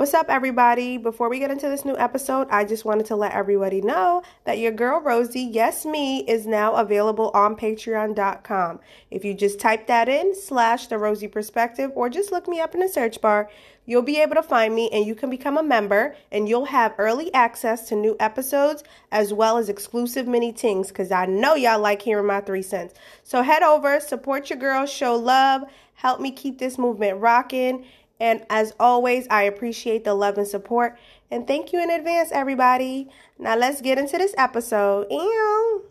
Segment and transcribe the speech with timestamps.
[0.00, 0.96] What's up, everybody?
[0.96, 4.56] Before we get into this new episode, I just wanted to let everybody know that
[4.56, 8.80] your girl Rosey, yes, me, is now available on patreon.com.
[9.10, 12.72] If you just type that in, slash the Rosey Perspective, or just look me up
[12.72, 13.50] in the search bar,
[13.84, 16.94] you'll be able to find me and you can become a member and you'll have
[16.96, 18.82] early access to new episodes
[19.12, 22.94] as well as exclusive mini Tingz because I know y'all like hearing my three cents.
[23.22, 27.84] So head over, support your girl, show love, help me keep this movement rocking.
[28.20, 30.98] And as always, I appreciate the love and support.
[31.30, 33.08] And thank you in advance, everybody.
[33.38, 35.06] Now let's get into this episode.
[35.10, 35.86] Ew.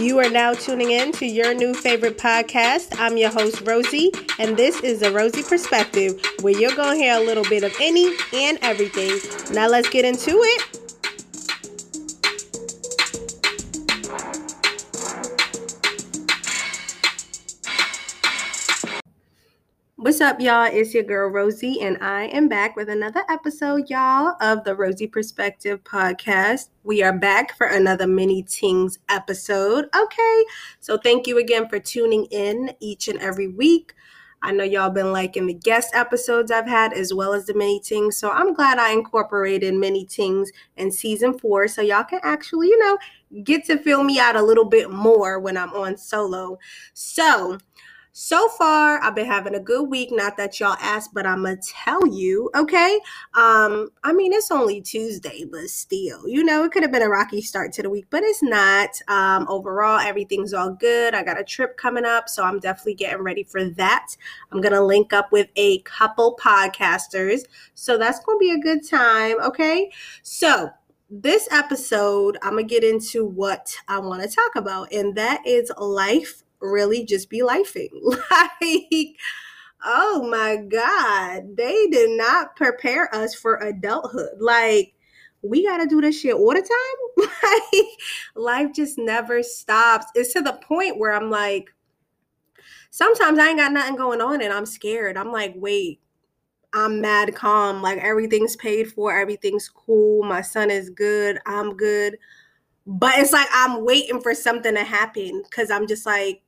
[0.00, 2.98] You are now tuning in to your new favorite podcast.
[2.98, 4.10] I'm your host, Rosey,
[4.40, 7.72] and this is the Rosey Perspective, where you're going to hear a little bit of
[7.80, 9.20] any and everything.
[9.54, 10.81] Now let's get into it.
[20.12, 20.64] What's up, y'all?
[20.70, 25.10] It's your girl Rosey, and I am back with another episode, y'all, of the Rosey
[25.10, 26.68] Perspective podcast.
[26.84, 29.88] We are back for another mini Tingz episode.
[29.96, 30.44] Okay,
[30.80, 33.94] so thank you again for tuning in each and every week.
[34.42, 37.80] I know y'all been liking the guest episodes I've had as well as the mini
[37.80, 42.66] Tingz, so I'm glad I incorporated mini Tingz in season four so y'all can actually,
[42.68, 42.98] you know,
[43.44, 46.58] get to feel me out a little bit more when I'm on solo.
[46.92, 47.56] So,
[48.14, 51.56] so far i've been having a good week not that y'all asked but i'm gonna
[51.56, 53.00] tell you okay?
[53.34, 57.08] Um i mean it's only tuesday but still you know it could have been a
[57.08, 58.90] rocky start to the week but it's not.
[59.08, 61.14] Um overall everything's all good.
[61.14, 64.14] I got a trip coming up so i'm definitely getting ready for that.
[64.50, 67.42] I'm gonna link up with a couple podcasters
[67.74, 69.90] so that's gonna be a good time okay?
[70.22, 70.70] So
[71.14, 75.70] this episode, I'm gonna get into what I want to talk about, and that is
[75.76, 77.90] life really just be lifing.
[78.30, 79.16] like,
[79.84, 84.40] oh my God, they did not prepare us for adulthood.
[84.40, 84.94] Like,
[85.42, 87.28] we got to do this shit all the time.
[87.72, 87.86] like,
[88.36, 90.06] life just never stops.
[90.14, 91.70] It's to the point where I'm like,
[92.90, 95.16] sometimes I ain't got nothing going on and I'm scared.
[95.16, 96.00] I'm like, wait,
[96.72, 97.82] I'm mad calm.
[97.82, 100.22] Like, everything's paid for, everything's cool.
[100.22, 101.38] My son is good.
[101.44, 102.16] I'm good.
[102.86, 106.42] But it's like I'm waiting for something to happen because I'm just like,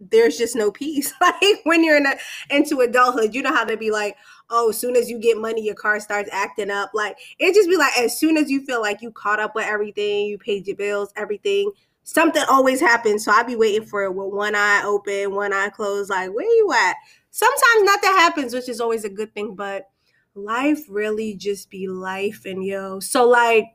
[0.00, 1.12] there's just no peace.
[1.20, 2.14] like when you're in a,
[2.48, 4.16] into adulthood, you know how they be like,
[4.48, 6.90] oh, as soon as you get money, your car starts acting up.
[6.94, 9.66] Like it just be like, as soon as you feel like you caught up with
[9.66, 11.70] everything, you paid your bills, everything,
[12.02, 13.24] something always happens.
[13.24, 16.10] So I'd be waiting for it with one eye open, one eye closed.
[16.10, 16.96] Like where you at?
[17.30, 19.54] Sometimes nothing happens, which is always a good thing.
[19.54, 19.88] But
[20.34, 23.00] life really just be life, and yo.
[23.00, 23.66] So like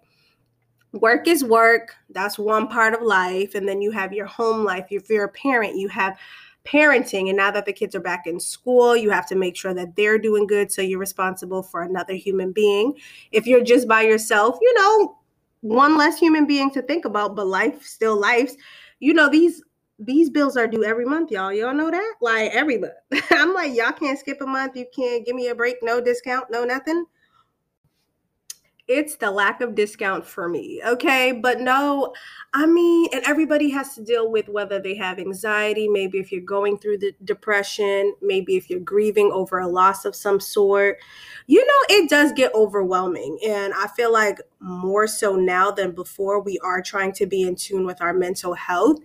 [0.95, 1.95] work is work.
[2.09, 3.55] That's one part of life.
[3.55, 4.87] And then you have your home life.
[4.89, 6.17] If you're a parent, you have
[6.65, 7.27] parenting.
[7.27, 9.95] And now that the kids are back in school, you have to make sure that
[9.95, 10.71] they're doing good.
[10.71, 12.95] So you're responsible for another human being.
[13.31, 15.17] If you're just by yourself, you know,
[15.61, 18.55] one less human being to think about, but life still lives.
[18.99, 19.61] You know, these
[19.97, 21.53] these bills are due every month, y'all.
[21.53, 22.15] Y'all know that?
[22.19, 22.93] Like every month.
[23.31, 24.75] I'm like, y'all can't skip a month.
[24.75, 27.05] You can't give me a break, no discount, no nothing
[28.87, 30.81] it's the lack of discount for me.
[30.85, 31.31] Okay.
[31.31, 32.13] But no,
[32.53, 36.41] I mean, and everybody has to deal with whether they have anxiety, maybe if you're
[36.41, 40.99] going through the depression, maybe if you're grieving over a loss of some sort.
[41.47, 43.39] You know, it does get overwhelming.
[43.45, 47.55] And I feel like more so now than before, we are trying to be in
[47.55, 48.99] tune with our mental health.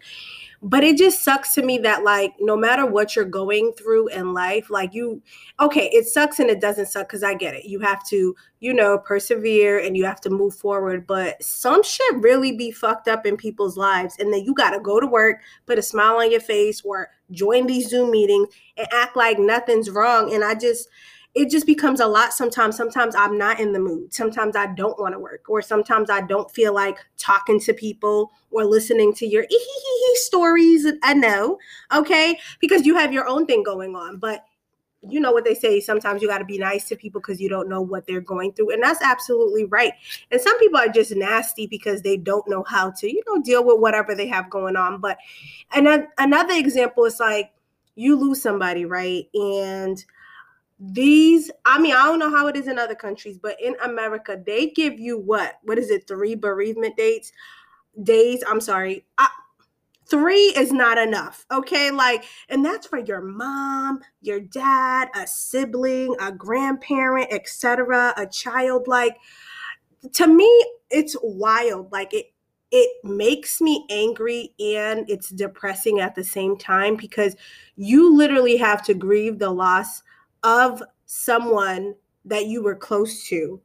[0.63, 4.35] But it just sucks to me that, like, no matter what you're going through in
[4.35, 5.23] life, like, you,
[5.59, 7.65] okay, it sucks and it doesn't suck because I get it.
[7.65, 11.07] You have to, you know, persevere and you have to move forward.
[11.07, 14.17] But some shit really be fucked up in people's lives.
[14.19, 17.09] And then you got to go to work, put a smile on your face, or
[17.31, 20.35] join these Zoom meetings and act like nothing's wrong.
[20.35, 20.91] And I just,
[21.35, 22.77] it just becomes a lot sometimes.
[22.77, 24.13] Sometimes I'm not in the mood.
[24.13, 28.33] Sometimes I don't want to work, or sometimes I don't feel like talking to people
[28.51, 29.45] or listening to your
[30.15, 30.87] stories.
[31.03, 31.59] I know,
[31.93, 34.19] okay, because you have your own thing going on.
[34.19, 34.45] But
[35.03, 37.49] you know what they say sometimes you got to be nice to people because you
[37.49, 39.95] don't know what they're going through and that's absolutely right
[40.31, 43.65] and some people are just nasty because they don't know how to you know deal
[43.65, 45.17] with whatever they have going on but
[45.75, 47.51] and another example is like
[47.95, 50.05] you lose somebody right and
[50.83, 54.41] these i mean i don't know how it is in other countries but in america
[54.47, 55.59] they give you what?
[55.63, 56.07] What is it?
[56.07, 57.33] Three bereavement dates?
[58.03, 58.43] Days?
[58.49, 59.05] I'm sorry.
[59.19, 59.29] I,
[60.07, 61.91] three is not enough okay?
[61.91, 68.89] Like and that's for your mom your dad a sibling a grandparent etc a child.
[68.89, 69.17] Like
[70.15, 71.93] to me it's wild.
[71.93, 72.33] Like it
[72.73, 77.37] it makes me angry and it's depressing at the same time because
[77.77, 80.03] you literally have to grieve the loss
[80.43, 81.95] of someone
[82.25, 83.61] that you were close to.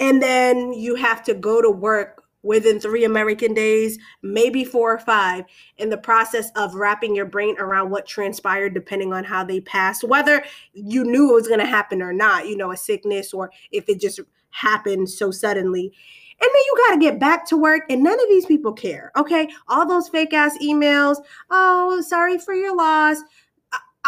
[0.00, 4.98] And then you have to go to work within three American days, maybe four or
[4.98, 5.44] five,
[5.76, 10.04] in the process of wrapping your brain around what transpired, depending on how they passed,
[10.04, 13.50] whether you knew it was going to happen or not, you know, a sickness or
[13.72, 14.20] if it just
[14.50, 15.92] happened so suddenly.
[16.40, 19.10] And then you got to get back to work, and none of these people care.
[19.16, 19.48] Okay.
[19.66, 21.16] All those fake ass emails.
[21.50, 23.18] Oh, sorry for your loss.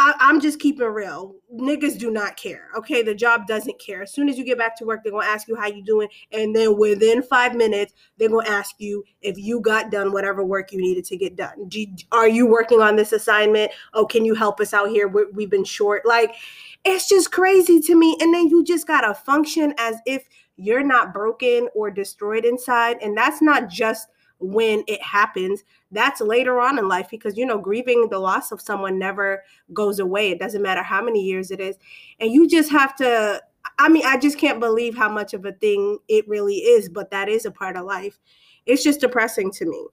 [0.01, 1.35] I, am just keeping real.
[1.55, 2.69] Niggas do not care.
[2.75, 4.03] Okay, the job doesn't care.
[4.03, 6.09] As soon as you get back to work, they're gonna ask you how you doing,
[6.33, 10.73] and then within five minutes, they're gonna ask you if you got done whatever work
[10.73, 11.69] you needed to get done.
[11.69, 13.73] Do, are you working on this assignment?
[13.93, 15.07] Oh, can you help us out here?
[15.07, 16.07] we we've been short.
[16.07, 16.35] Like,
[16.85, 18.17] it's just crazy to me.
[18.21, 20.25] And then you just gotta function as if
[20.57, 24.09] you're not broken or destroyed inside, and that's not just
[24.41, 28.61] when it happens that's later on in life because you know grieving the loss of
[28.61, 29.43] someone never
[29.73, 30.31] goes away.
[30.31, 31.77] It doesn't matter how many years it is.
[32.21, 33.41] And you just have to
[33.79, 37.11] i mean i just can't believe how much of a thing it really is but
[37.11, 38.19] that is a part of life.
[38.67, 39.87] It's just depressing to me.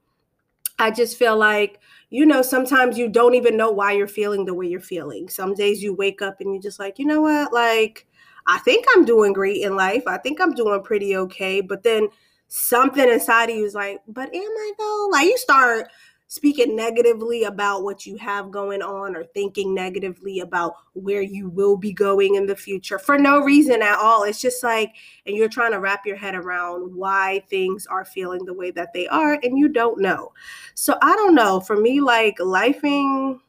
[0.79, 1.79] I just feel like
[2.09, 5.27] you know sometimes you don't even know why you're feeling the way you're feeling.
[5.27, 7.51] Some days you wake up and you're just like you know what?
[7.53, 8.05] Like
[8.49, 10.03] i think i'm doing great in life.
[10.07, 11.59] I think i'm doing pretty okay.
[11.59, 12.07] But then
[12.47, 15.09] something inside of you is like, but am I though?
[15.11, 15.89] Like you start
[16.29, 21.77] speaking negatively about what you have going on or thinking negatively about where you will
[21.77, 24.23] be going in the future for no reason at all.
[24.23, 24.93] It's just like,
[25.25, 28.91] and you're trying to wrap your head around why things are feeling the way that
[28.93, 30.33] they are, and you don't know.
[30.75, 31.61] So I don't know.
[31.61, 33.39] For me, like lifing,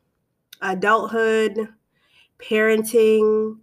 [0.62, 1.68] adulthood,
[2.38, 3.58] parenting,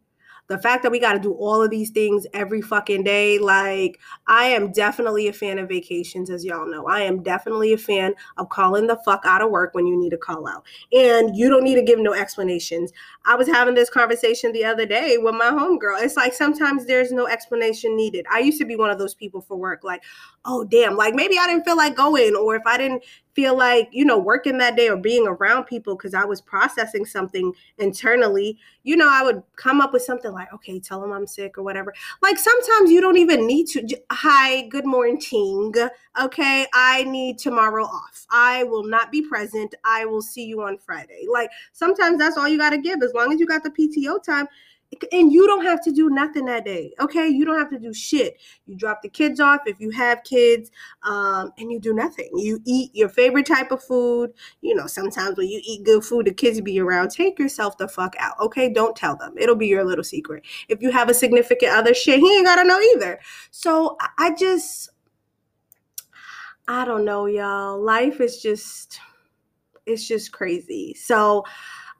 [0.47, 3.99] the fact that we got to do all of these things every fucking day like
[4.27, 6.85] i am definitely a fan of vacations as y'all know.
[6.85, 10.11] I am definitely a fan of calling the fuck out of work when you need
[10.11, 10.65] to call out.
[10.93, 12.91] And you don't need to give no explanations.
[13.25, 16.01] I was having this conversation the other day with my homegirl.
[16.01, 18.25] It's like sometimes there's no explanation needed.
[18.31, 20.03] I used to be one of those people for work like
[20.45, 23.03] oh damn like maybe i didn't feel like going or if i didn't
[23.35, 27.05] feel like, you know, working that day or being around people because I was processing
[27.05, 31.27] something internally, you know, I would come up with something like, okay, tell them I'm
[31.27, 31.93] sick or whatever.
[32.21, 33.85] Like sometimes you don't even need to.
[34.11, 35.05] Hi, good morning.
[36.21, 38.25] Okay, I need tomorrow off.
[38.31, 39.75] I will not be present.
[39.83, 41.25] I will see you on Friday.
[41.31, 43.01] Like sometimes that's all you got to give.
[43.03, 44.47] As long as you got the PTO time,
[45.11, 47.27] and you don't have to do nothing that day okay?
[47.27, 48.39] You don't have to do shit.
[48.65, 50.71] You drop the kids off if you have kids
[51.03, 52.29] um, and you do nothing.
[52.33, 54.33] You eat your favorite type of food.
[54.61, 57.11] You know sometimes when you eat good food the kids be around.
[57.11, 58.71] Take yourself the fuck out okay?
[58.71, 59.33] Don't tell them.
[59.37, 60.43] It'll be your little secret.
[60.69, 63.19] If you have a significant other shit he ain't gotta know either.
[63.51, 64.89] So i just
[66.67, 67.81] i don't know y'all.
[67.81, 68.99] Life is just
[69.85, 70.93] it's just crazy.
[70.93, 71.43] So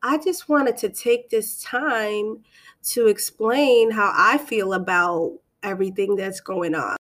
[0.04, 2.44] I just wanted to take this time
[2.86, 6.98] to explain how I feel about everything that's going on.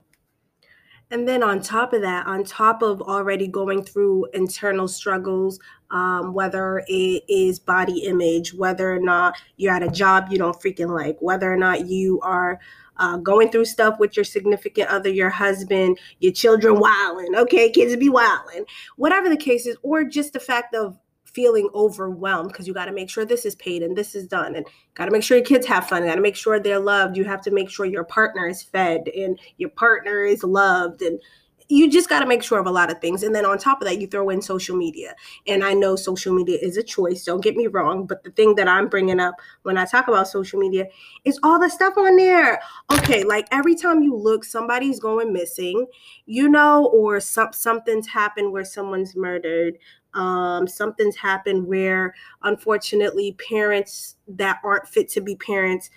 [1.11, 5.59] And then on top of that, on top of already going through internal struggles,
[5.91, 10.59] um, whether it is body image, whether or not you're at a job you don't
[10.59, 12.59] freaking like, whether or not you are
[12.97, 17.95] uh, going through stuff with your significant other, your husband, your children wilding, okay, kids
[17.95, 18.65] be wilding,
[18.95, 20.97] whatever the case is, or just the fact of
[21.33, 24.55] feeling overwhelmed because you got to make sure this is paid and this is done
[24.55, 27.17] and got to make sure your kids have fun got to make sure they're loved
[27.17, 31.19] you have to make sure your partner is fed and your partner is loved and
[31.69, 33.81] you just got to make sure of a lot of things and then on top
[33.81, 35.15] of that you throw in social media
[35.47, 38.55] and i know social media is a choice don't get me wrong but the thing
[38.55, 40.85] that i'm bringing up when i talk about social media
[41.25, 42.61] is all the stuff on there.
[42.91, 45.85] Okay like every time you look somebody's going missing
[46.25, 49.77] you know or some, something's happened where someone's murdered
[50.13, 55.89] um, something's happened where unfortunately parents that aren't fit to be parents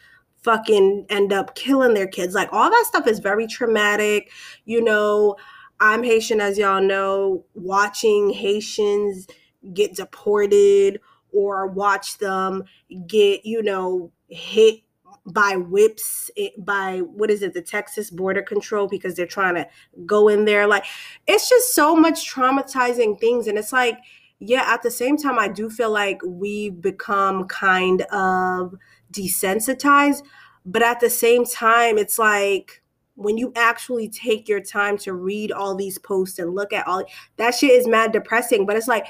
[0.43, 2.35] fucking end up killing their kids.
[2.35, 4.31] Like all that stuff is very traumatic
[4.65, 5.37] you know
[5.81, 7.45] i'm haitian as y'all know.
[7.55, 9.27] Watching haitians
[9.75, 11.01] get deported
[11.33, 12.65] or watch them
[13.07, 14.81] get you know hit
[15.27, 19.67] by whips by what is it the texas border control because they're trying to
[20.05, 20.67] go in there.
[20.67, 20.85] Like
[21.27, 23.47] it's just so much traumatizing things.
[23.47, 23.99] And it's like
[24.39, 28.75] yeah at the same time i do feel like we've become kind of
[29.13, 30.23] desensitized.
[30.65, 32.83] But at the same time it's like
[33.17, 37.05] when you actually take your time to read all these posts and look at all
[37.37, 39.07] that shit is mad depressing but it's like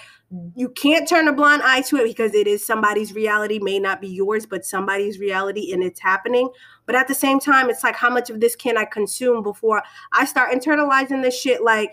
[0.57, 4.01] you can't turn a blind eye to it because it is somebody's reality may not
[4.01, 6.49] be yours but somebody's reality and it's happening.
[6.85, 9.83] But at the same time it's like how much of this can i consume before
[10.13, 11.63] i start internalizing this shit?
[11.63, 11.93] Like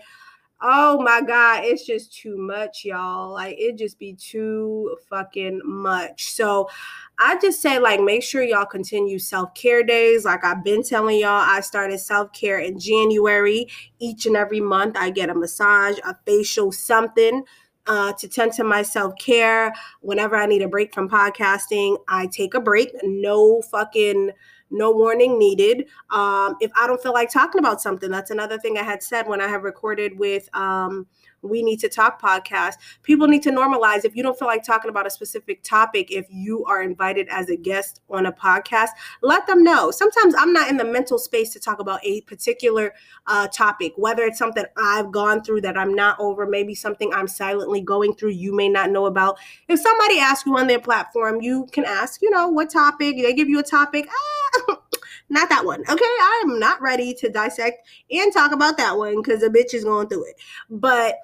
[0.66, 3.34] Oh my God, it's just too much, y'all.
[3.34, 6.24] Like, it just be too fucking much.
[6.32, 6.70] So,
[7.18, 10.24] I just say, like, make sure y'all continue self care days.
[10.24, 13.68] Like, I've been telling y'all, I started self care in January.
[13.98, 17.44] Each and every month, I get a massage, a facial, something.
[17.86, 19.70] Uh, to tend to my self care.
[20.00, 22.90] Whenever I need a break from podcasting, I take a break.
[23.02, 24.30] No fucking
[24.70, 25.86] no warning needed.
[26.10, 29.26] Um, if I don't feel like talking about something, that's another thing I had said
[29.26, 31.06] when I have recorded with um,
[31.44, 32.74] We Need to Talk podcast.
[33.02, 36.26] People need to normalize if you don't feel like talking about a specific topic, if
[36.30, 38.88] you are invited as a guest on a podcast,
[39.22, 39.90] let them know.
[39.90, 42.94] Sometimes I'm not in the mental space to talk about a particular
[43.26, 47.28] uh, topic, whether it's something I've gone through that I'm not over, maybe something I'm
[47.28, 49.38] silently going through you may not know about.
[49.68, 53.32] If somebody asks you on their platform, you can ask, you know, what topic, they
[53.32, 54.08] give you a topic.
[54.10, 54.80] Ah,
[55.28, 55.80] not that one.
[55.80, 59.74] Okay, I am not ready to dissect and talk about that one because the bitch
[59.74, 60.36] is going through it.
[60.70, 61.16] But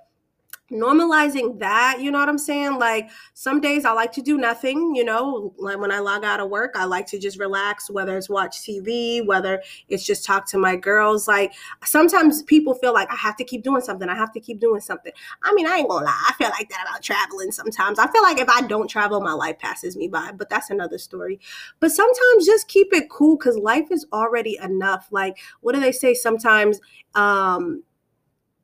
[0.70, 2.78] normalizing that you know what i'm saying?
[2.78, 6.40] Like some days i like to do nothing you know like when i log out
[6.40, 10.46] of work i like to just relax whether it's watch tv whether it's just talk
[10.46, 11.26] to my girls.
[11.26, 11.52] Like
[11.84, 14.08] sometimes people feel like i have to keep doing something.
[14.08, 15.12] I have to keep doing something.
[15.42, 17.98] I mean i ain't gonna lie i feel like that about traveling sometimes.
[17.98, 20.98] I feel like if i don't travel my life passes me by but that's another
[20.98, 21.40] story.
[21.80, 25.08] But sometimes just keep it cool because life is already enough.
[25.10, 26.80] Like what do they say sometimes?
[27.14, 27.82] Um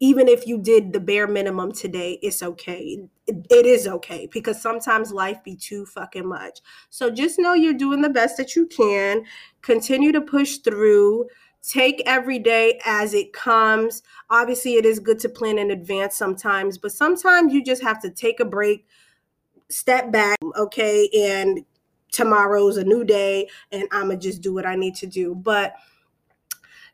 [0.00, 2.98] even if you did the bare minimum today, it's okay.
[3.26, 6.60] It, is okay because sometimes life be too fucking much.
[6.90, 9.24] So just know you're doing the best that you can.
[9.62, 11.26] Continue to push through.
[11.62, 14.02] Take every day as it comes.
[14.30, 18.10] Obviously, it is good to plan in advance sometimes, but sometimes you just have to
[18.10, 18.86] take a break,
[19.68, 21.64] step back, okay, and
[22.12, 25.34] tomorrow's a new day, and I'm gonna just do what I need to do.
[25.34, 25.74] But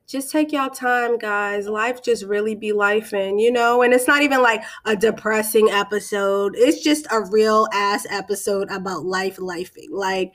[0.06, 1.66] just take y'all time, guys.
[1.66, 5.70] Life just really be life, and you know, and it's not even like a depressing
[5.70, 6.54] episode.
[6.56, 9.90] It's just a real ass episode about life, lifing.
[9.90, 10.32] Like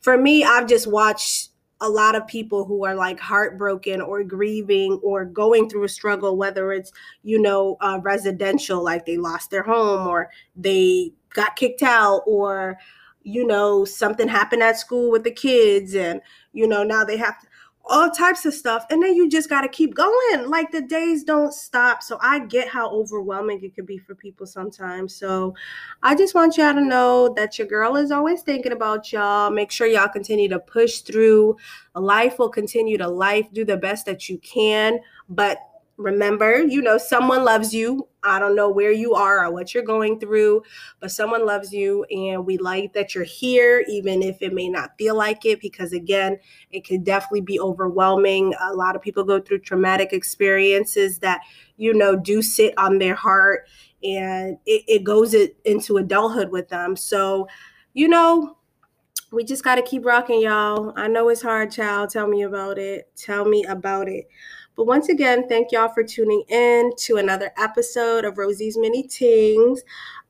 [0.00, 4.98] for me, I've just watched a lot of people who are like heartbroken or grieving
[5.02, 9.62] or going through a struggle, whether it's, you know, uh, residential, like they lost their
[9.62, 12.78] home or they got kicked out or,
[13.24, 16.20] you know, something happened at school with the kids and,
[16.52, 17.45] you know, now they have to
[17.88, 20.48] all types of stuff and then you just got to keep going.
[20.48, 24.46] Like the days don't stop so i get how overwhelming it could be for people
[24.46, 25.14] sometimes.
[25.14, 25.54] So
[26.02, 29.50] i just want y'all to know that your girl is always thinking about y'all.
[29.50, 31.56] Make sure y'all continue to push through.
[31.94, 33.46] Life will continue to life.
[33.52, 35.58] Do the best that you can but
[35.96, 38.06] remember, you know, someone loves you.
[38.22, 40.62] I don't know where you are or what you're going through,
[41.00, 42.04] but someone loves you.
[42.10, 45.92] And we like that you're here, even if it may not feel like it, because
[45.92, 46.38] again,
[46.70, 48.52] it can definitely be overwhelming.
[48.60, 51.40] A lot of people go through traumatic experiences that,
[51.76, 53.68] you know, do sit on their heart
[54.02, 56.96] and it, it goes it, into adulthood with them.
[56.96, 57.48] So,
[57.94, 58.58] you know,
[59.32, 60.92] we just got to keep rocking, y'all.
[60.96, 62.10] I know it's hard, child.
[62.10, 63.10] Tell me about it.
[63.16, 64.28] Tell me about it.
[64.76, 69.80] But once again, thank y'all for tuning in to another episode of Rosey's Mini Tingz.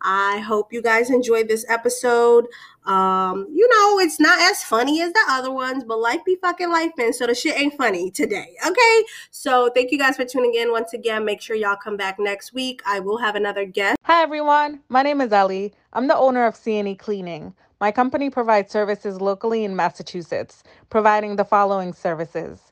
[0.01, 2.47] I hope you guys enjoyed this episode.
[2.85, 6.71] Um, you know, it's not as funny as the other ones, but life be fucking
[6.71, 7.13] life, man.
[7.13, 8.55] So the shit ain't funny today.
[8.65, 9.05] Okay.
[9.33, 11.25] So thank you guys for tuning in once again.
[11.25, 12.83] Make sure y'all come back next week.
[12.87, 13.97] I will have another guest.
[14.05, 14.81] Hi everyone.
[14.89, 15.75] My name is Ellie.
[15.93, 17.53] I'm the owner of CNE Cleaning.
[17.81, 22.66] My company provides services locally in Massachusetts, providing the following services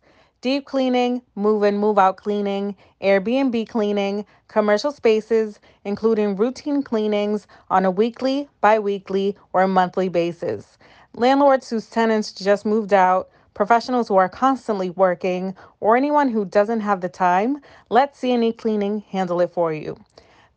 [0.45, 7.87] deep cleaning, move in, move out cleaning, Airbnb cleaning, commercial spaces, including routine cleanings on
[7.87, 10.77] a weekly, bi weekly, or monthly basis.
[11.15, 16.81] Landlords whose tenants just moved out, professionals who are constantly working, or anyone who doesn't
[16.81, 17.57] have the time,
[17.89, 19.97] let CNE Cleaning handle it for you.